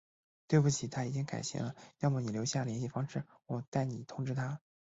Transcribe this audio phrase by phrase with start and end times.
[0.47, 4.59] 对不起，他已经改行了，要么你留下联系方式，我代你通知他。